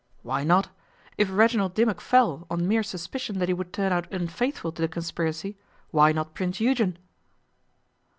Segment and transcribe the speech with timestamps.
[0.23, 0.69] 'Why not?
[1.15, 4.87] If Reginald Dimmock fell on mere suspicion that he would turn out unfaithful to the
[4.87, 5.59] conspiracy,
[5.91, 6.97] why not Prince Eugen?